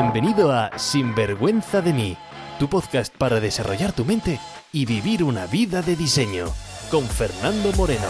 [0.00, 2.16] Bienvenido a Sinvergüenza de mí,
[2.60, 4.38] tu podcast para desarrollar tu mente
[4.72, 6.46] y vivir una vida de diseño,
[6.88, 8.06] con Fernando Moreno.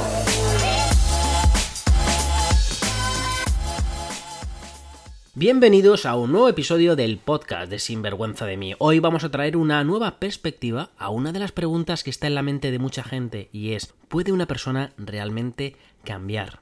[5.34, 8.74] Bienvenidos a un nuevo episodio del podcast de Sinvergüenza de mí.
[8.78, 12.34] Hoy vamos a traer una nueva perspectiva a una de las preguntas que está en
[12.34, 15.74] la mente de mucha gente y es, ¿puede una persona realmente
[16.04, 16.60] cambiar?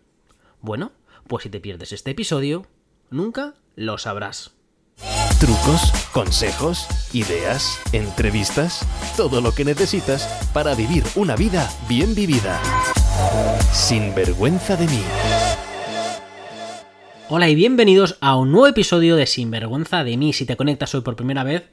[0.61, 0.93] Bueno,
[1.27, 2.64] pues si te pierdes este episodio,
[3.11, 4.55] nunca lo sabrás.
[5.41, 8.88] Trucos, consejos, ideas, entrevistas,
[9.19, 12.59] todo lo que necesitas para vivir una vida bien vivida.
[13.70, 15.02] Sin vergüenza de mí.
[17.29, 20.33] Hola y bienvenidos a un nuevo episodio de Sinvergüenza de mí.
[20.33, 21.65] Si te conectas hoy por primera vez,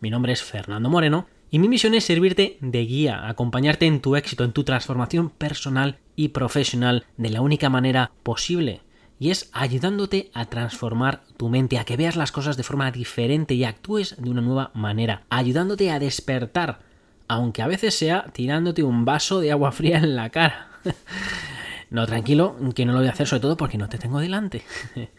[0.00, 4.16] mi nombre es Fernando Moreno y mi misión es servirte de guía, acompañarte en tu
[4.16, 8.80] éxito, en tu transformación personal y profesional de la única manera posible.
[9.22, 13.54] Y es ayudándote a transformar tu mente, a que veas las cosas de forma diferente
[13.54, 16.80] y actúes de una nueva manera, ayudándote a despertar,
[17.28, 20.70] aunque a veces sea tirándote un vaso de agua fría en la cara.
[21.90, 24.64] No, tranquilo, que no lo voy a hacer sobre todo porque no te tengo delante.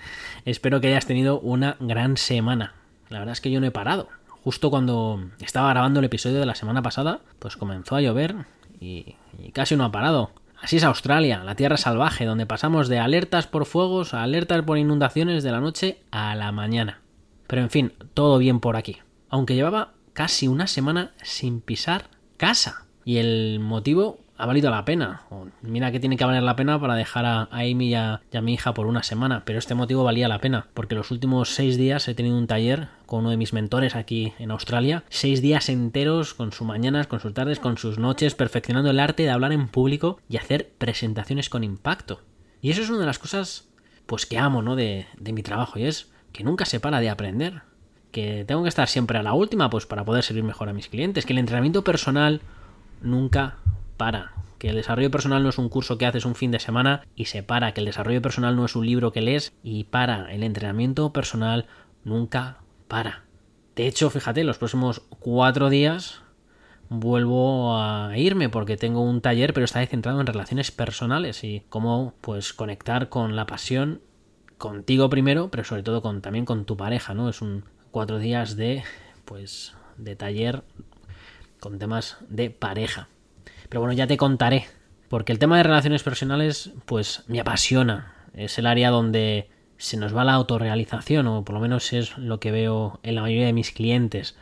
[0.44, 2.74] Espero que hayas tenido una gran semana.
[3.10, 4.10] La verdad es que yo no he parado.
[4.44, 8.36] Justo cuando estaba grabando el episodio de la semana pasada, pues comenzó a llover
[8.82, 10.32] y, y casi no ha parado.
[10.64, 14.78] Así es Australia, la tierra salvaje, donde pasamos de alertas por fuegos a alertas por
[14.78, 17.02] inundaciones de la noche a la mañana.
[17.48, 19.00] Pero en fin, todo bien por aquí.
[19.28, 22.06] Aunque llevaba casi una semana sin pisar
[22.38, 22.86] casa.
[23.04, 25.24] Y el motivo ha valido la pena.
[25.64, 28.74] Mira que tiene que valer la pena para dejar a, Amy y a, mi hija
[28.74, 32.16] por una semana, pero este motivo valía la pena, porque los últimos seis días he
[32.16, 36.52] tenido un taller con uno de mis mentores aquí en Australia, seis días enteros con
[36.52, 40.20] sus mañanas, con sus tardes, con sus noches, perfeccionando el arte de hablar en público
[40.28, 42.22] y hacer presentaciones con impacto.
[42.60, 43.68] Y eso es una de las cosas,
[44.08, 44.76] pues que amo, ¿no?
[44.76, 47.62] De, de mi trabajo, y es que nunca se para de aprender.
[48.10, 50.88] Que tengo que estar siempre a la última, pues para poder servir mejor a mis
[50.88, 51.28] clientes.
[51.28, 52.42] Que el entrenamiento personal
[53.04, 53.58] nunca
[53.96, 54.34] para.
[54.58, 57.26] Que el desarrollo personal no es un curso que haces un fin de semana y
[57.26, 57.76] se para.
[57.76, 60.34] Que el desarrollo personal no es un libro que lees y para.
[60.34, 61.68] El entrenamiento personal
[62.04, 62.63] nunca
[62.94, 63.24] para.
[63.76, 66.22] De hecho, fíjate, los próximos cuatro días
[66.90, 72.14] vuelvo a irme porque tengo un taller, pero está centrado en relaciones personales y cómo
[72.22, 74.04] pues conectar con la pasión
[74.60, 77.30] contigo primero, pero sobre todo con también con tu pareja, ¿no?
[77.30, 78.84] Es un cuatro días de
[79.26, 80.62] pues de taller
[81.60, 83.10] con temas de pareja.
[83.70, 84.68] Pero bueno, ya te contaré.
[85.10, 88.14] Porque el tema de relaciones personales, pues me apasiona.
[88.36, 89.50] Es el área donde
[89.84, 93.22] se nos va la autorrealización, o por lo menos es lo que veo en la
[93.22, 94.38] mayoría de mis clientes.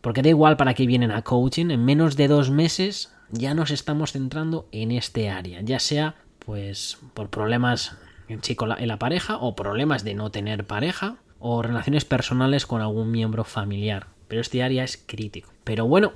[0.00, 3.70] Porque da igual para qué vienen a coaching, en menos de dos meses ya nos
[3.70, 9.36] estamos centrando en este área, ya sea pues por problemas en chico en la pareja
[9.36, 14.06] o problemas de no tener pareja o relaciones personales con algún miembro familiar.
[14.28, 15.52] Pero este área es crítico.
[15.64, 16.14] Pero bueno,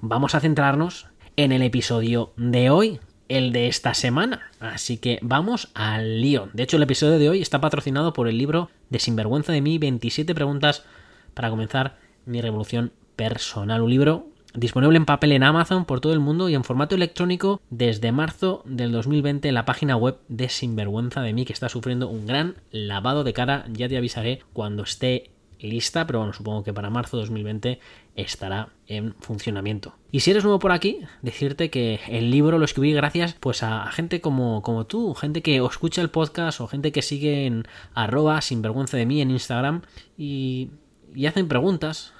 [0.00, 4.50] vamos a centrarnos en el episodio de hoy, el de esta semana.
[4.60, 6.48] Así que vamos al lío.
[6.52, 9.78] De hecho, el episodio de hoy está patrocinado por el libro de Sinvergüenza de mí,
[9.78, 10.84] 27 preguntas
[11.34, 13.82] para comenzar mi revolución personal.
[13.82, 17.60] Un libro disponible en papel en Amazon por todo el mundo y en formato electrónico
[17.70, 22.08] desde marzo del 2020 en la página web de Sinvergüenza de mí, que está sufriendo
[22.08, 23.66] un gran lavado de cara.
[23.72, 25.30] Ya te avisaré cuando esté
[25.60, 27.80] lista, pero bueno, supongo que para marzo de 2020
[28.16, 29.94] estará en funcionamiento.
[30.10, 33.90] Y si eres nuevo por aquí, decirte que el libro lo escribí gracias pues a
[33.90, 37.64] gente como, como tú, gente que escucha el podcast o gente que sigue en
[37.94, 39.82] arroba sinvergüenza de mí en Instagram
[40.16, 40.70] y,
[41.14, 42.12] y hacen preguntas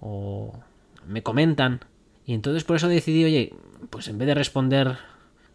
[0.00, 0.52] o
[1.06, 1.80] me comentan.
[2.24, 3.54] Y entonces por eso decidí, oye,
[3.90, 4.96] pues en vez de responder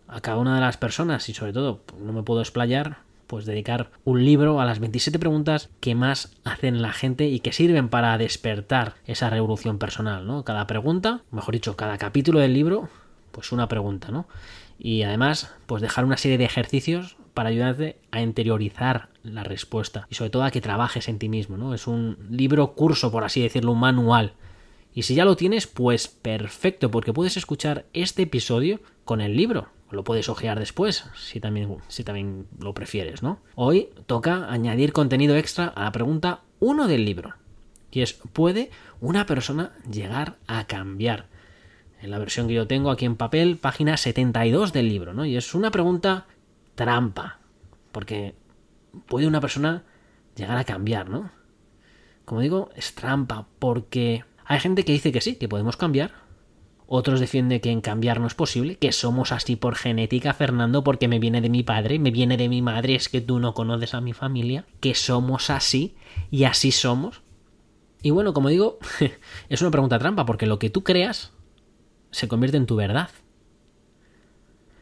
[0.07, 3.45] a cada una de las personas y sobre todo pues, no me puedo explayar, pues
[3.45, 7.89] dedicar un libro a las 27 preguntas que más hacen la gente y que sirven
[7.89, 10.43] para despertar esa revolución personal, ¿no?
[10.43, 12.89] Cada pregunta, mejor dicho, cada capítulo del libro,
[13.31, 14.27] pues una pregunta, ¿no?
[14.79, 20.15] Y además, pues dejar una serie de ejercicios para ayudarte a interiorizar la respuesta y
[20.15, 21.73] sobre todo a que trabajes en ti mismo, ¿no?
[21.73, 24.33] Es un libro curso, por así decirlo, un manual.
[24.93, 29.69] Y si ya lo tienes, pues perfecto, porque puedes escuchar este episodio con el libro
[29.91, 33.39] lo puedes ojear después, si también, si también lo prefieres, ¿no?
[33.55, 37.35] Hoy toca añadir contenido extra a la pregunta 1 del libro.
[37.91, 38.69] Y es, ¿puede
[38.99, 41.27] una persona llegar a cambiar?
[42.01, 45.25] En la versión que yo tengo aquí en papel, página 72 del libro, ¿no?
[45.25, 46.27] Y es una pregunta
[46.75, 47.39] trampa.
[47.91, 48.35] Porque
[49.07, 49.83] puede una persona
[50.35, 51.31] llegar a cambiar, ¿no?
[52.25, 56.11] Como digo, es trampa porque hay gente que dice que sí, que podemos cambiar,
[56.87, 61.09] otros defienden que en cambiar no es posible, que somos así por genética, Fernando, porque
[61.09, 63.93] me viene de mi padre, me viene de mi madre, es que tú no conoces
[63.93, 65.95] a mi familia, que somos así
[66.31, 67.21] y así somos.
[68.01, 68.79] Y bueno, como digo,
[69.49, 71.33] es una pregunta trampa, porque lo que tú creas
[72.11, 73.09] se convierte en tu verdad.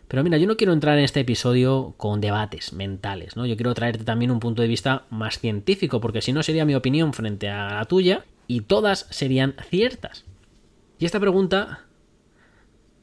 [0.08, 3.48] Pero mira, yo no quiero entrar en este episodio con debates mentales, ¿no?
[3.48, 6.76] Yo quiero traerte también un punto de vista más científico, porque si no sería mi
[6.76, 10.26] opinión frente a la tuya y todas serían ciertas.
[11.00, 11.86] Y esta pregunta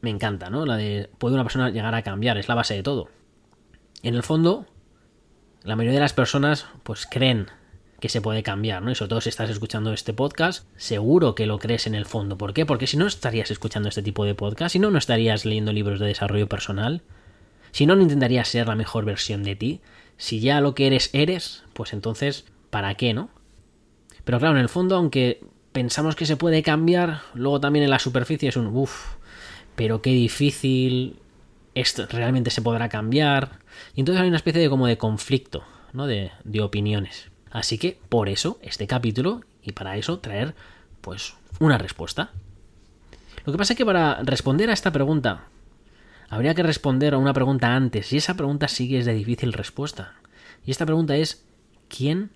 [0.02, 0.66] me encanta, ¿no?
[0.66, 2.36] La de ¿puede una persona llegar a cambiar?
[2.36, 3.08] Es la base de todo.
[4.02, 4.66] En el fondo,
[5.62, 7.46] la mayoría de las personas pues creen
[8.00, 8.90] que se puede cambiar, ¿no?
[8.90, 12.36] Y sobre todo si estás escuchando este podcast, seguro que lo crees en el fondo.
[12.36, 12.66] ¿Por qué?
[12.66, 16.00] Porque si no estarías escuchando este tipo de podcast, si no, no estarías leyendo libros
[16.00, 17.02] de desarrollo personal,
[17.70, 19.80] si no, no intentarías ser la mejor versión de ti,
[20.16, 23.30] si ya lo que eres eres, pues entonces, ¿para qué, no?
[24.24, 25.40] Pero claro, en el fondo, aunque
[25.70, 29.14] pensamos que se puede cambiar, luego también en la superficie es un uff,
[29.76, 31.16] pero qué difícil,
[31.74, 33.60] esto realmente se podrá cambiar.
[33.94, 36.06] Y entonces hay una especie de como de conflicto, ¿no?
[36.06, 37.30] De, de opiniones.
[37.50, 40.54] Así que por eso este capítulo y para eso traer
[41.00, 42.30] pues una respuesta.
[43.44, 45.46] Lo que pasa es que para responder a esta pregunta
[46.28, 50.14] habría que responder a una pregunta antes y esa pregunta sigue es de difícil respuesta.
[50.64, 51.44] Y esta pregunta es
[51.88, 52.30] ¿quién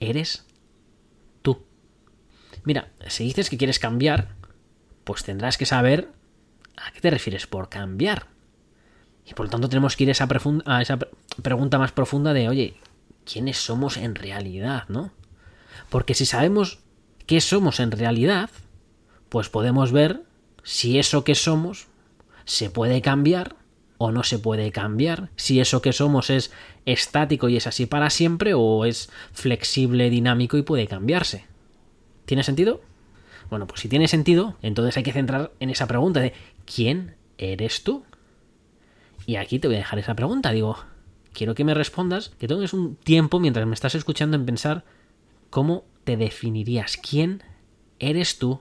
[0.00, 0.46] eres
[1.42, 1.62] tú?
[2.64, 4.34] Mira, si dices que quieres cambiar,
[5.04, 6.08] pues tendrás que saber
[6.86, 8.26] a qué te refieres por cambiar.
[9.26, 10.28] Y por lo tanto tenemos que ir a esa,
[10.66, 10.98] a esa
[11.42, 12.74] pregunta más profunda de, oye,
[13.30, 15.12] quiénes somos en realidad, ¿no?
[15.88, 16.80] Porque si sabemos
[17.26, 18.50] qué somos en realidad,
[19.28, 20.22] pues podemos ver
[20.62, 21.86] si eso que somos
[22.44, 23.56] se puede cambiar
[23.98, 26.50] o no se puede cambiar, si eso que somos es
[26.86, 31.44] estático y es así para siempre o es flexible, dinámico y puede cambiarse.
[32.24, 32.80] ¿Tiene sentido?
[33.50, 36.32] Bueno, pues si tiene sentido, entonces hay que centrar en esa pregunta de
[36.64, 38.04] ¿quién eres tú?
[39.26, 40.76] Y aquí te voy a dejar esa pregunta, digo,
[41.32, 44.84] quiero que me respondas, que tengas un tiempo mientras me estás escuchando en pensar
[45.50, 47.42] cómo te definirías, quién
[47.98, 48.60] eres tú,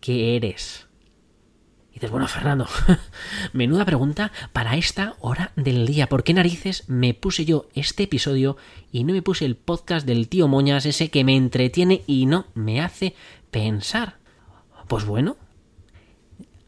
[0.00, 0.86] qué eres.
[1.90, 2.66] Y dices, bueno, Fernando,
[3.52, 6.08] menuda pregunta para esta hora del día.
[6.08, 8.58] ¿Por qué narices me puse yo este episodio
[8.92, 12.46] y no me puse el podcast del tío Moñas, ese que me entretiene y no
[12.54, 13.14] me hace
[13.50, 14.18] pensar?
[14.88, 15.36] Pues bueno,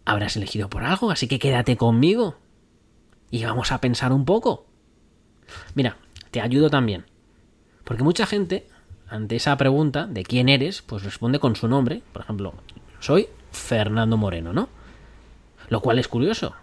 [0.09, 2.37] habrás elegido por algo, así que quédate conmigo
[3.31, 4.67] y vamos a pensar un poco.
[5.75, 5.99] Mira,
[6.31, 7.05] te ayudo también.
[7.85, 8.67] Porque mucha gente,
[9.09, 12.03] ante esa pregunta de quién eres, pues responde con su nombre.
[12.13, 12.55] Por ejemplo,
[13.01, 14.71] soy Fernando Moreno, ¿no?
[15.69, 16.55] Lo cual es curioso.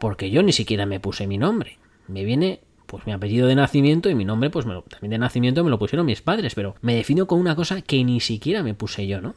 [0.00, 1.78] Porque yo ni siquiera me puse mi nombre.
[2.08, 5.70] Me viene pues mi apellido de nacimiento y mi nombre pues también de nacimiento me
[5.70, 9.06] lo pusieron mis padres, pero me defino con una cosa que ni siquiera me puse
[9.06, 9.34] yo, ¿no?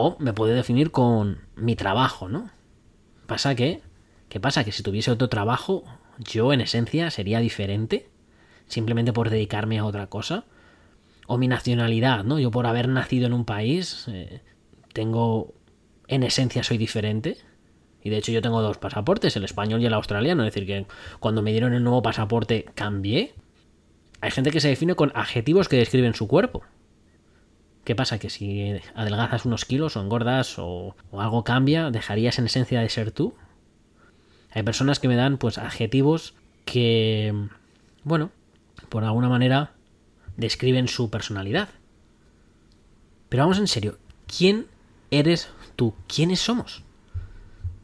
[0.00, 2.50] O me puedo definir con mi trabajo, ¿no?
[3.26, 3.82] Pasa que
[4.28, 4.62] ¿qué pasa?
[4.62, 5.82] Que si tuviese otro trabajo
[6.18, 8.08] yo en esencia sería diferente,
[8.66, 10.44] simplemente por dedicarme a otra cosa.
[11.26, 12.38] O mi nacionalidad, ¿no?
[12.38, 14.40] Yo por haber nacido en un país, eh,
[14.92, 15.54] tengo,
[16.06, 17.36] en esencia soy diferente.
[18.02, 20.44] Y de hecho yo tengo dos pasaportes, el español y el australiano.
[20.44, 20.86] Es decir, que
[21.18, 23.34] cuando me dieron el nuevo pasaporte cambié.
[24.20, 26.62] Hay gente que se define con adjetivos que describen su cuerpo.
[27.88, 28.18] ¿Qué pasa?
[28.18, 33.12] Que si adelgazas unos kilos o engordas o, algo cambia, ¿dejarías en esencia de ser
[33.12, 33.32] tú?
[34.50, 36.34] Hay personas que me dan pues adjetivos
[36.66, 37.32] que,
[38.04, 38.30] bueno,
[38.90, 39.72] por alguna manera
[40.36, 41.70] describen su personalidad.
[43.30, 44.66] Pero vamos en serio, ¿quién
[45.10, 45.94] eres tú?
[46.14, 46.84] ¿Quiénes somos?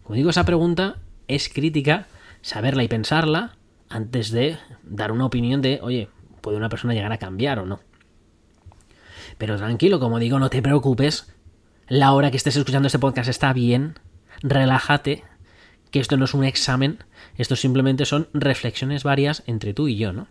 [0.02, 2.08] Como digo, esa pregunta es crítica
[2.42, 3.56] saberla y pensarla
[3.88, 6.10] antes de dar una opinión de, oye,
[6.42, 7.80] ¿puede una persona llegar a cambiar o no?
[9.38, 11.32] Pero tranquilo, como digo, no te preocupes.
[11.88, 13.98] La hora que estés escuchando este podcast está bien.
[14.42, 15.24] Relájate,
[15.90, 17.04] que esto no es un examen,
[17.36, 20.26] esto simplemente son reflexiones varias entre tú y yo, ¿no?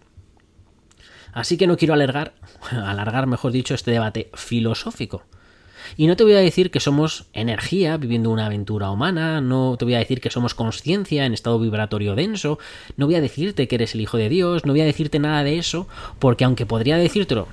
[1.31, 2.33] Así que no quiero alargar,
[2.71, 5.23] alargar, mejor dicho, este debate filosófico.
[5.95, 9.85] Y no te voy a decir que somos energía viviendo una aventura humana, no te
[9.85, 12.59] voy a decir que somos conciencia en estado vibratorio denso,
[12.97, 15.43] no voy a decirte que eres el hijo de Dios, no voy a decirte nada
[15.43, 15.87] de eso,
[16.19, 17.47] porque aunque podría decírtelo,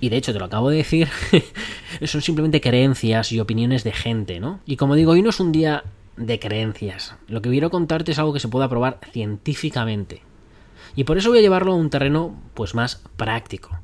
[0.00, 1.08] y de hecho te lo acabo de decir,
[2.04, 4.60] son simplemente creencias y opiniones de gente, ¿no?
[4.66, 5.84] Y como digo, hoy no es un día
[6.16, 7.14] de creencias.
[7.26, 10.22] Lo que quiero contarte es algo que se pueda probar científicamente.
[10.96, 13.78] Y por eso voy a llevarlo a un terreno pues más práctico.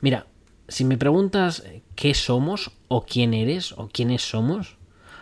[0.00, 0.26] Mira,
[0.68, 1.64] si me preguntas
[1.94, 4.76] qué somos o quién eres o quiénes somos,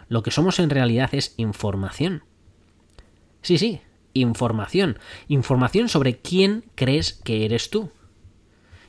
[0.08, 2.24] lo que somos en realidad es información.
[3.42, 3.80] Sí, sí,
[4.12, 4.98] información.
[5.28, 7.90] Información sobre quién crees que eres tú.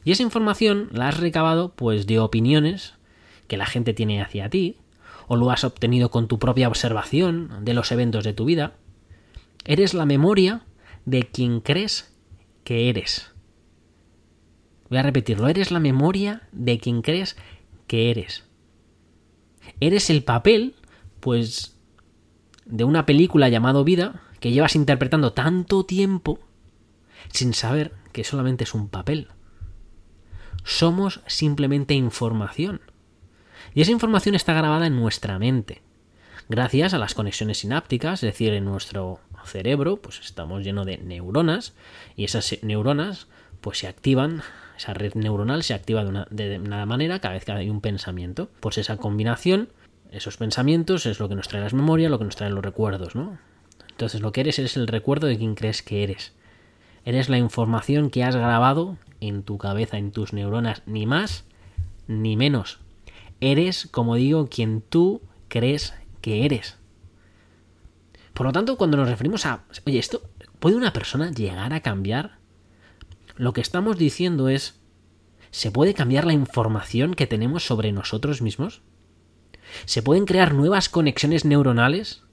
[0.03, 2.95] Y esa información la has recabado pues de opiniones
[3.47, 4.77] que la gente tiene hacia ti,
[5.27, 8.73] o lo has obtenido con tu propia observación de los eventos de tu vida.
[9.65, 10.63] Eres la memoria
[11.05, 12.13] de quien crees
[12.63, 13.31] que eres.
[14.89, 17.37] Voy a repetirlo, eres la memoria de quien crees
[17.87, 18.45] que eres.
[19.79, 20.75] Eres el papel,
[21.19, 21.77] pues,
[22.65, 26.39] de una película llamado Vida que llevas interpretando tanto tiempo
[27.31, 29.27] sin saber que solamente es un papel.
[30.63, 32.81] Somos simplemente información.
[33.73, 35.81] Y esa información está grabada en nuestra mente.
[36.49, 41.73] Gracias a las conexiones sinápticas, es decir, en nuestro cerebro, pues estamos llenos de neuronas
[42.15, 43.27] y esas neuronas
[43.61, 44.41] pues se activan,
[44.77, 47.81] esa red neuronal se activa de una, de una manera cada vez que hay un
[47.81, 48.49] pensamiento.
[48.59, 49.69] Pues esa combinación,
[50.11, 53.15] esos pensamientos es lo que nos trae las memorias, lo que nos traen los recuerdos,
[53.15, 53.37] ¿no?
[53.89, 56.33] Entonces lo que eres es el recuerdo de quien crees que eres.
[57.05, 61.45] Eres la información que has grabado en tu cabeza, en tus neuronas, ni más
[62.07, 62.79] ni menos.
[63.39, 66.77] Eres, como digo, quien tú crees que eres.
[68.33, 70.21] Por lo tanto, cuando nos referimos a, oye, esto,
[70.59, 72.39] ¿puede una persona llegar a cambiar?
[73.35, 74.79] Lo que estamos diciendo es,
[75.51, 78.81] ¿se puede cambiar la información que tenemos sobre nosotros mismos?
[79.85, 82.23] ¿Se pueden crear nuevas conexiones neuronales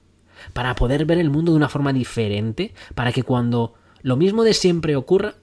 [0.53, 2.73] para poder ver el mundo de una forma diferente?
[2.95, 5.35] Para que cuando lo mismo de siempre ocurra,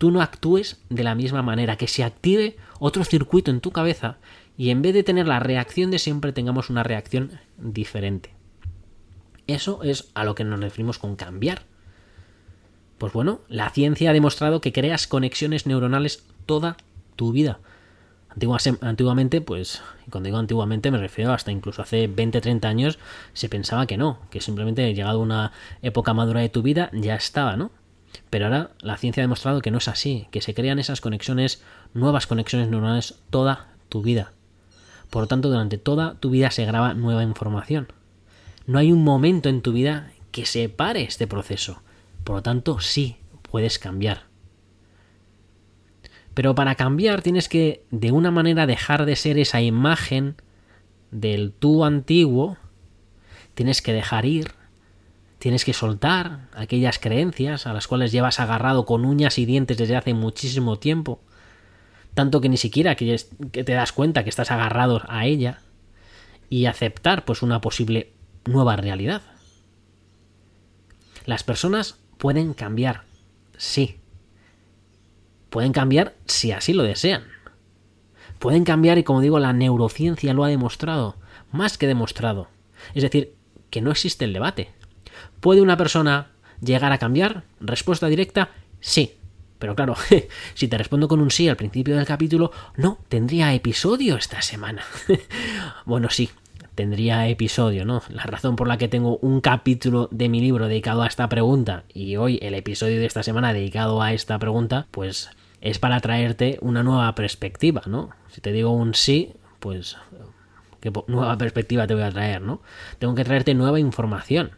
[0.00, 4.16] tú no actúes de la misma manera, que se active otro circuito en tu cabeza
[4.56, 8.30] y en vez de tener la reacción de siempre tengamos una reacción diferente.
[9.46, 11.64] Eso es a lo que nos referimos con cambiar.
[12.96, 16.78] Pues bueno, la ciencia ha demostrado que creas conexiones neuronales toda
[17.14, 17.58] tu vida.
[18.80, 22.98] Antiguamente, pues, cuando digo antiguamente me refiero hasta incluso hace 20-30 años,
[23.34, 25.52] se pensaba que no, que simplemente llegado una
[25.82, 27.70] época madura de tu vida ya estaba, ¿no?
[28.30, 31.62] Pero ahora la ciencia ha demostrado que no es así, que se crean esas conexiones,
[31.94, 34.32] nuevas conexiones neuronales toda tu vida.
[35.10, 37.88] Por lo tanto, durante toda tu vida se graba nueva información.
[38.66, 41.82] No hay un momento en tu vida que se pare este proceso.
[42.22, 44.30] Por lo tanto, sí, puedes cambiar.
[46.34, 50.36] Pero para cambiar tienes que, de una manera, dejar de ser esa imagen
[51.10, 52.56] del tú antiguo.
[53.54, 54.52] Tienes que dejar ir.
[55.40, 59.96] Tienes que soltar aquellas creencias a las cuales llevas agarrado con uñas y dientes desde
[59.96, 61.22] hace muchísimo tiempo.
[62.12, 63.16] Tanto que ni siquiera que
[63.50, 65.62] te das cuenta que estás agarrado a ella.
[66.50, 68.12] Y aceptar pues una posible
[68.44, 69.22] nueva realidad.
[71.24, 73.04] Las personas pueden cambiar,
[73.56, 73.96] sí.
[75.48, 77.24] Pueden cambiar si así lo desean.
[78.38, 81.16] Pueden cambiar y como digo, la neurociencia lo ha demostrado,
[81.50, 82.48] más que demostrado.
[82.92, 83.36] Es decir,
[83.70, 84.70] que no existe el debate.
[85.40, 86.28] ¿Puede una persona
[86.60, 87.44] llegar a cambiar?
[87.60, 88.50] Respuesta directa,
[88.80, 89.14] sí.
[89.58, 89.94] Pero claro,
[90.54, 94.82] si te respondo con un sí al principio del capítulo, no, tendría episodio esta semana.
[95.84, 96.30] bueno, sí,
[96.74, 98.02] tendría episodio, ¿no?
[98.08, 101.84] La razón por la que tengo un capítulo de mi libro dedicado a esta pregunta
[101.92, 106.58] y hoy el episodio de esta semana dedicado a esta pregunta, pues es para traerte
[106.62, 108.10] una nueva perspectiva, ¿no?
[108.28, 109.98] Si te digo un sí, pues
[110.80, 112.62] qué nueva perspectiva te voy a traer, ¿no?
[112.98, 114.52] Tengo que traerte nueva información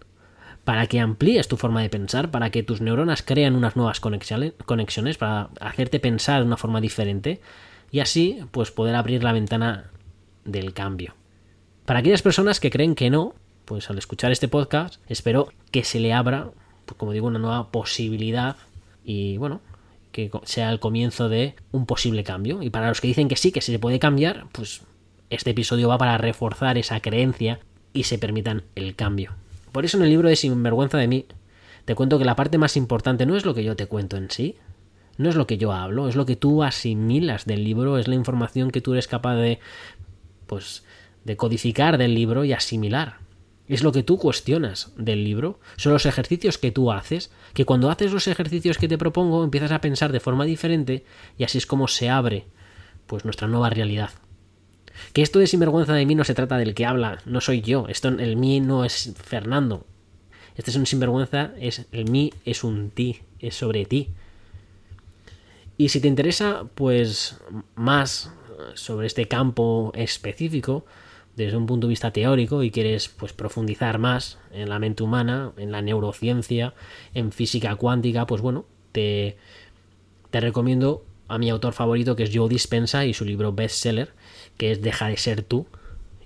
[0.64, 5.19] para que amplíes tu forma de pensar, para que tus neuronas crean unas nuevas conexiones,
[5.19, 7.40] para hacerte pensar de una forma diferente
[7.90, 9.90] y así pues poder abrir la ventana
[10.45, 11.14] del cambio.
[11.85, 15.99] Para aquellas personas que creen que no, pues al escuchar este podcast espero que se
[15.99, 16.50] le abra,
[16.87, 18.57] pues, como digo, una nueva posibilidad
[19.04, 19.61] y bueno,
[20.12, 22.62] que sea el comienzo de un posible cambio.
[22.62, 24.83] Y para los que dicen que sí, que se puede cambiar, pues
[25.28, 27.59] este episodio va para reforzar esa creencia
[27.92, 29.35] y se permitan el cambio.
[29.73, 31.26] Por eso en el libro de Sinvergüenza de mí
[31.85, 34.31] te cuento que la parte más importante no es lo que yo te cuento en
[34.31, 34.57] sí,
[35.17, 38.14] no es lo que yo hablo, es lo que tú asimilas del libro, es la
[38.14, 39.59] información que tú eres capaz de
[40.47, 40.85] pues
[41.25, 43.17] de codificar del libro y asimilar.
[43.69, 47.91] Es lo que tú cuestionas del libro, son los ejercicios que tú haces, que cuando
[47.91, 51.05] haces los ejercicios que te propongo empiezas a pensar de forma diferente
[51.38, 52.47] y así es como se abre
[53.07, 54.11] pues nuestra nueva realidad.
[55.13, 57.87] Que esto de sinvergüenza de mí no se trata del que habla, no soy yo,
[57.89, 59.87] esto el mí no es Fernando.
[60.57, 64.09] Este es un sinvergüenza, es el mí es un ti, es sobre ti.
[65.77, 67.39] Y si te interesa pues
[67.75, 68.33] más
[68.75, 70.85] sobre este campo específico,
[71.37, 75.53] desde un punto de vista teórico y quieres pues profundizar más en la mente humana,
[75.57, 76.75] en la neurociencia,
[77.15, 79.39] en física cuántica, pues bueno, te,
[80.31, 84.12] te recomiendo a mi autor favorito que es Joe Dispensa y su libro bestseller
[84.57, 85.67] que es Deja de ser tú.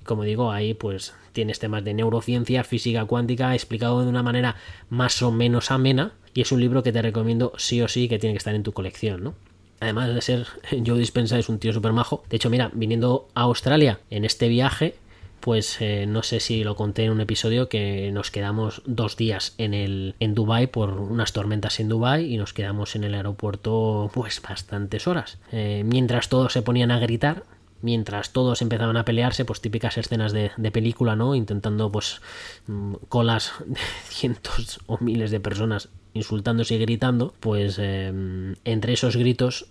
[0.04, 4.56] Como digo, ahí pues tienes temas de neurociencia, física cuántica explicado de una manera
[4.90, 8.18] más o menos amena y es un libro que te recomiendo sí o sí que
[8.18, 9.34] tiene que estar en tu colección, ¿no?
[9.80, 10.46] Además de ser
[10.86, 12.24] Joe Dispensa es un tío súper majo.
[12.28, 14.96] De hecho, mira, viniendo a Australia en este viaje,
[15.40, 19.54] pues eh, no sé si lo conté en un episodio que nos quedamos dos días
[19.58, 24.10] en el en Dubai por unas tormentas en Dubai y nos quedamos en el aeropuerto
[24.12, 25.38] pues bastantes horas.
[25.52, 27.44] Eh, mientras todos se ponían a gritar,
[27.82, 31.34] mientras todos empezaban a pelearse, pues típicas escenas de, película, ¿no?
[31.34, 32.20] Intentando, pues,
[32.66, 39.16] mm, colas de cientos o miles de personas insultándose y gritando, pues em, entre esos
[39.16, 39.68] gritos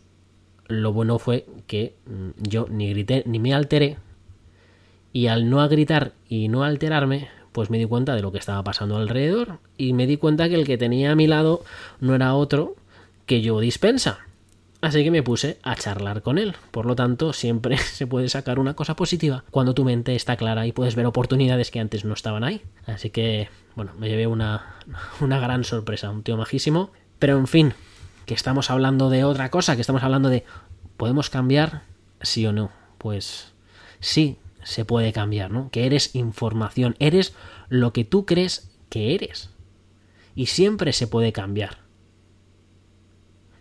[0.68, 3.98] lo bueno fue que mm, yo ni grité ni me alteré
[5.16, 8.62] y al no gritar y no alterarme, pues me di cuenta de lo que estaba
[8.66, 11.64] pasando alrededor y me di cuenta que el que tenía a mi lado
[12.02, 12.76] no era otro
[13.26, 14.20] que yo dispensa.
[14.82, 16.54] Así que me puse a charlar con él.
[16.72, 20.68] Por lo tanto, siempre se puede sacar una cosa positiva cuando tu mente está clara
[20.68, 22.62] y puedes ver oportunidades que antes no estaban ahí.
[22.86, 24.76] Así que, bueno, me llevé una,
[25.22, 26.92] una gran sorpresa, un tío majísimo.
[27.20, 27.74] Pero en fin,
[28.26, 30.44] que estamos hablando de otra cosa, que estamos hablando de
[30.98, 31.84] ¿podemos cambiar?
[32.22, 32.70] Sí o no.
[32.98, 33.54] Pues
[34.02, 35.70] sí, se puede cambiar, ¿no?
[35.72, 37.34] Que eres información, eres
[37.70, 39.52] lo que tú crees que eres.
[40.36, 41.86] Y siempre se puede cambiar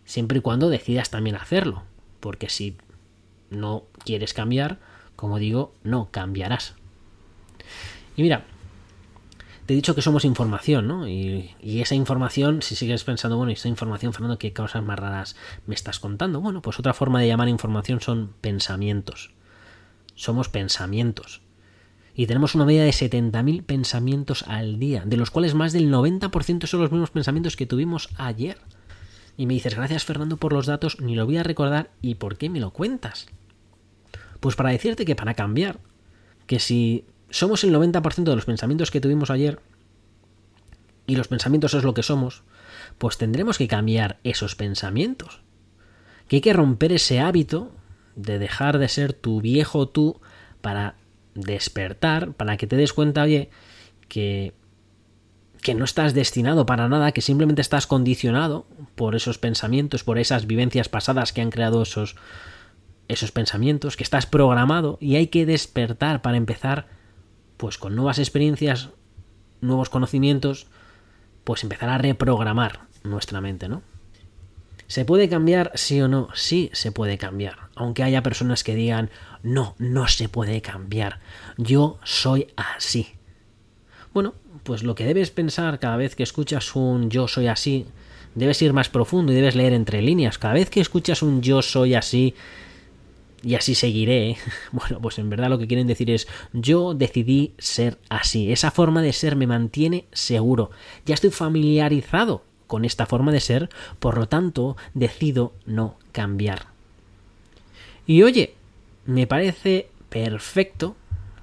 [0.05, 1.83] siempre y cuando decidas también hacerlo,
[2.21, 2.77] porque si
[3.51, 4.79] no quieres cambiar,
[5.17, 6.75] como digo, no cambiarás.
[8.17, 8.45] Y mira,
[9.67, 11.09] te he dicho que somos información, ¿no?
[11.09, 15.75] Y, esa información, si sigues pensando, bueno, esa información, Fernando, ¿qué cosas más raras me
[15.75, 16.41] estás contando?
[16.41, 19.34] Bueno, pues otra forma de llamar información son pensamientos.
[20.15, 21.43] Somos pensamientos.
[22.15, 26.67] Y tenemos una media de 70.000 pensamientos al día, de los cuales más del 90%
[26.67, 28.59] son los mismos pensamientos que tuvimos ayer
[29.37, 32.37] y me dices, gracias Fernando por los datos, ni lo voy a recordar, ¿y por
[32.37, 33.27] qué me lo cuentas?
[34.41, 35.81] Pues para decirte que para cambiar,
[36.47, 39.61] que si somos el 90% de los pensamientos que tuvimos ayer,
[41.07, 42.45] y los pensamientos es lo que somos,
[42.99, 45.43] pues tendremos que cambiar esos pensamientos.
[46.29, 47.73] Que hay que romper ese hábito
[48.17, 50.21] de dejar de ser tu viejo tú
[50.61, 50.97] para
[51.35, 53.51] despertar, para que te des cuenta, oye,
[54.09, 54.55] que
[55.65, 60.47] que no estás destinado para nada, que simplemente estás condicionado por esos pensamientos, por esas
[60.47, 62.17] vivencias pasadas que han creado esos,
[63.09, 66.87] esos pensamientos, que estás programado y hay que despertar para empezar,
[67.57, 68.91] pues con nuevas experiencias,
[69.63, 70.67] nuevos conocimientos,
[71.45, 73.81] pues empezar a reprogramar nuestra mente, ¿no?
[74.95, 76.29] ¿Se puede cambiar, sí o no?
[76.35, 77.57] Sí, se puede cambiar.
[77.75, 79.11] Aunque haya personas que digan,
[79.43, 81.19] no, no se puede cambiar.
[81.57, 83.09] Yo soy así.
[84.13, 87.87] Bueno, pues lo que debes pensar cada vez que escuchas un yo soy así,
[88.37, 90.39] debes ir más profundo y debes leer entre líneas.
[90.39, 92.37] Cada vez que escuchas un yo soy así
[93.43, 94.37] y así seguiré,
[94.71, 98.53] bueno, pues en verdad lo que quieren decir es yo decidí ser así.
[98.53, 100.71] Esa forma de ser me mantiene seguro.
[101.05, 106.67] Ya estoy familiarizado con esta forma de ser, por lo tanto decido no cambiar.
[108.07, 108.55] Y oye,
[109.07, 110.97] me parece perfecto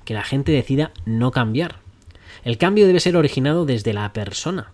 [0.06, 1.78] que la gente decida no cambiar.
[2.44, 4.74] El cambio debe ser originado desde la persona.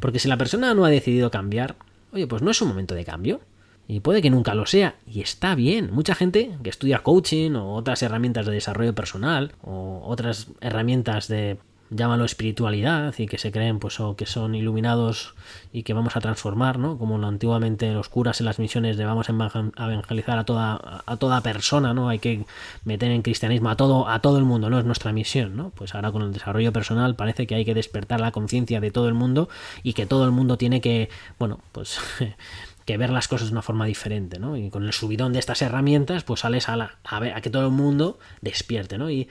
[0.00, 1.76] Porque si la persona no ha decidido cambiar,
[2.12, 3.40] oye, pues no es un momento de cambio.
[3.88, 5.92] Y puede que nunca lo sea, y está bien.
[5.92, 11.58] Mucha gente que estudia coaching o otras herramientas de desarrollo personal o otras herramientas de
[11.94, 15.34] llámalo espiritualidad y que se creen pues o que son iluminados
[15.72, 16.98] y que vamos a transformar, ¿no?
[16.98, 21.40] Como antiguamente los curas en las misiones de vamos a evangelizar a toda a toda
[21.42, 22.08] persona, ¿no?
[22.08, 22.44] Hay que
[22.84, 25.70] meter en cristianismo a todo a todo el mundo, no es nuestra misión, ¿no?
[25.70, 29.08] Pues ahora con el desarrollo personal parece que hay que despertar la conciencia de todo
[29.08, 29.48] el mundo
[29.82, 31.98] y que todo el mundo tiene que, bueno, pues
[32.84, 34.56] que ver las cosas de una forma diferente, ¿no?
[34.56, 37.50] Y con el subidón de estas herramientas, pues sales a, la, a ver a que
[37.50, 39.10] todo el mundo despierte, ¿no?
[39.10, 39.28] Y,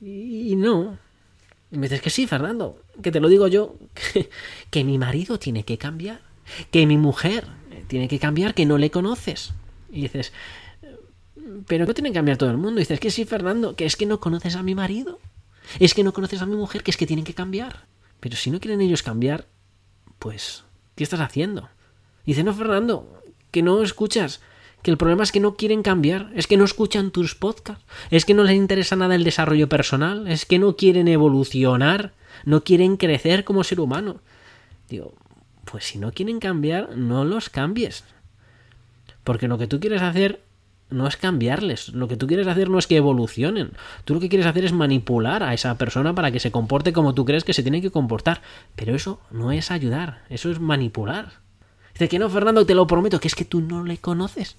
[0.00, 0.98] y no,
[1.72, 3.76] y me dices que sí, Fernando, que te lo digo yo,
[4.70, 6.20] que, mi marido tiene que cambiar,
[6.70, 7.46] que mi mujer
[7.88, 9.54] tiene que cambiar, que no le conoces.
[9.90, 10.34] Y dices,
[11.66, 12.78] pero no tiene que cambiar todo el mundo.
[12.78, 15.18] Y dices que sí, Fernando, que es que no conoces a mi marido,
[15.80, 17.86] es que no conoces a mi mujer, que es que tienen que cambiar.
[18.20, 19.46] Pero si no quieren ellos cambiar,
[20.18, 21.70] pues, ¿qué estás haciendo?
[22.26, 24.42] Y dice, no, Fernando, que no escuchas
[24.82, 28.24] que el problema es que no quieren cambiar, es que no escuchan tus podcasts, es
[28.24, 32.12] que no les interesa nada el desarrollo personal, es que no quieren evolucionar,
[32.44, 34.20] no quieren crecer como ser humano.
[34.88, 35.14] Digo,
[35.64, 38.04] pues si no quieren cambiar, no los cambies.
[39.22, 40.42] Porque lo que tú quieres hacer
[40.90, 43.70] no es cambiarles, lo que tú quieres hacer no es que evolucionen,
[44.04, 47.14] tú lo que quieres hacer es manipular a esa persona para que se comporte como
[47.14, 48.42] tú crees que se tiene que comportar,
[48.76, 51.40] pero eso no es ayudar, eso es manipular.
[51.94, 54.56] Dice que no, Fernando, te lo prometo, que es que tú no le conoces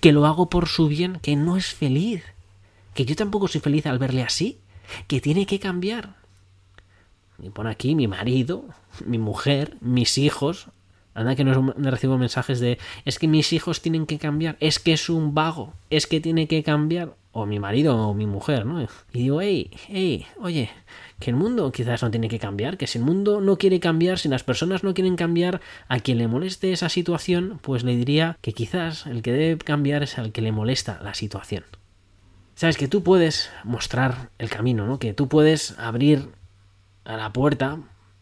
[0.00, 2.22] que lo hago por su bien, que no es feliz,
[2.94, 4.58] que yo tampoco soy feliz al verle así,
[5.06, 6.16] que tiene que cambiar.
[7.42, 8.64] Y pone aquí mi marido,
[9.06, 10.68] mi mujer, mis hijos.
[11.14, 14.92] Anda que no recibo mensajes de es que mis hijos tienen que cambiar, es que
[14.92, 18.82] es un vago, es que tiene que cambiar, o mi marido o mi mujer, ¿no?
[18.82, 20.70] Y digo, hey, hey, oye,
[21.20, 24.18] que el mundo quizás no tiene que cambiar, que si el mundo no quiere cambiar,
[24.18, 28.38] si las personas no quieren cambiar, a quien le moleste esa situación, pues le diría
[28.40, 31.64] que quizás el que debe cambiar es al que le molesta la situación.
[32.54, 34.98] Sabes que tú puedes mostrar el camino, ¿no?
[34.98, 36.28] Que tú puedes abrir
[37.04, 37.78] a la puerta,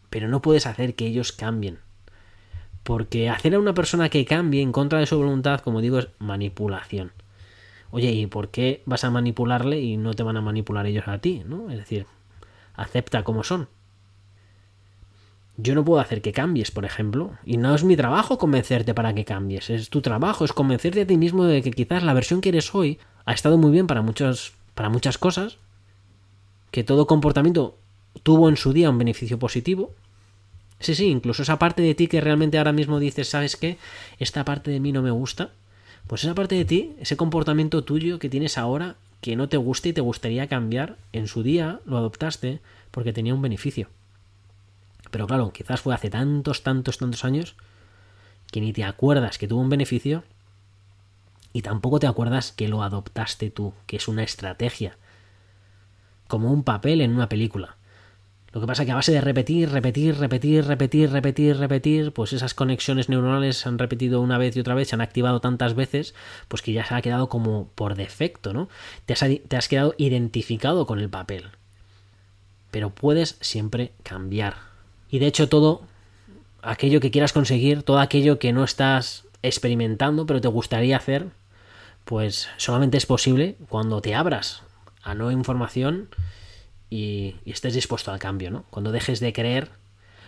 [0.09, 1.79] pero no puedes hacer que ellos cambien.
[2.83, 6.09] Porque hacer a una persona que cambie en contra de su voluntad, como digo, es
[6.19, 7.11] manipulación.
[7.91, 11.19] Oye, ¿y por qué vas a manipularle y no te van a manipular ellos a
[11.19, 11.43] ti?
[11.45, 11.69] ¿no?
[11.69, 12.05] Es decir,
[12.81, 13.67] acepta como son.
[15.57, 19.13] Yo no puedo hacer que cambies, por ejemplo, y no es mi trabajo convencerte para
[19.13, 22.39] que cambies, es tu trabajo, es convencerte a ti mismo de que quizás la versión
[22.39, 25.57] que eres hoy ha estado muy bien para, muchos, para muchas cosas,
[26.71, 27.77] que todo comportamiento
[28.23, 29.93] tuvo en su día un beneficio positivo.
[30.79, 33.77] Sí, sí, incluso esa parte de ti que realmente ahora mismo dices, ¿sabes qué?
[34.17, 35.51] Esta parte de mí no me gusta.
[36.07, 39.89] Pues esa parte de ti, ese comportamiento tuyo que tienes ahora, que no te gusta
[39.89, 43.89] y te gustaría cambiar, en su día lo adoptaste porque tenía un beneficio.
[45.11, 47.55] Pero claro, quizás fue hace tantos, tantos, tantos años
[48.51, 50.23] que ni te acuerdas que tuvo un beneficio
[51.53, 54.97] y tampoco te acuerdas que lo adoptaste tú, que es una estrategia,
[56.27, 57.75] como un papel en una película.
[58.51, 62.33] Lo que pasa es que a base de repetir, repetir, repetir, repetir, repetir, repetir, pues
[62.33, 65.75] esas conexiones neuronales se han repetido una vez y otra vez, se han activado tantas
[65.75, 66.15] veces,
[66.47, 68.67] pues que ya se ha quedado como por defecto, ¿no?
[69.05, 71.45] Te has, te has quedado identificado con el papel.
[72.71, 74.55] Pero puedes siempre cambiar.
[75.11, 75.81] Y de hecho todo
[76.61, 81.27] aquello que quieras conseguir, todo aquello que no estás experimentando, pero te gustaría hacer,
[82.05, 84.63] pues solamente es posible cuando te abras
[85.03, 86.09] a nueva información
[86.89, 88.65] y, estés dispuesto al cambio, ¿no?
[88.69, 89.69] Cuando dejes de creer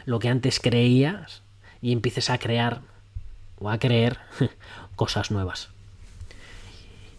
[0.05, 1.41] lo que antes creías
[1.81, 2.81] y empieces a crear
[3.59, 4.17] o a creer
[4.95, 5.69] cosas nuevas.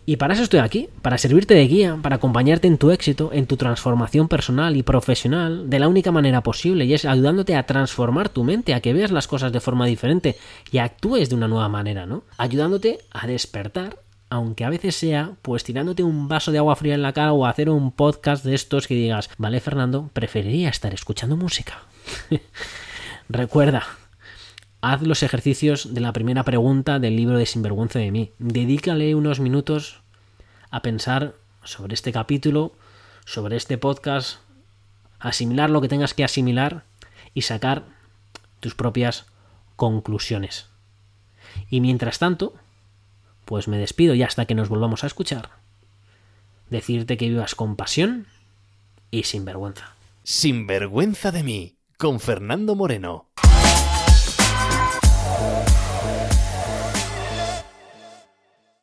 [0.05, 3.47] Y para eso estoy aquí, para servirte de guía, para acompañarte en tu éxito, en
[3.47, 8.29] tu transformación personal y profesional de la única manera posible, y es ayudándote a transformar
[8.29, 10.37] tu mente, a que veas las cosas de forma diferente
[10.73, 12.25] y actúes de una nueva manera, ¿no?
[12.37, 14.02] Ayudándote a despertar
[14.33, 17.45] aunque a veces sea, pues tirándote un vaso de agua fría en la cara o
[17.45, 21.83] hacer un podcast de estos que digas, vale Fernando, preferiría estar escuchando música.
[23.29, 23.83] Recuerda,
[24.81, 28.33] haz los ejercicios de la primera pregunta del libro de Sinvergüenza de mí.
[28.39, 30.01] Dedícale unos minutos
[30.71, 32.73] a pensar sobre este capítulo,
[33.27, 34.39] sobre este podcast,
[35.19, 36.85] asimilar lo que tengas que asimilar
[37.35, 37.85] y sacar
[38.61, 39.27] tus propias
[39.77, 40.69] conclusiones.
[41.69, 42.55] Y mientras tanto,
[43.53, 45.51] pues me despido y hasta que nos volvamos a escuchar.
[46.71, 48.27] Decirte que vivas con pasión
[49.11, 49.95] y sin vergüenza.
[50.23, 53.29] Sin vergüenza de mí, con Fernando Moreno.